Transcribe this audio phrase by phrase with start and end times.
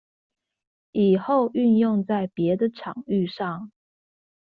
[0.93, 3.71] 以後運用在別的場域上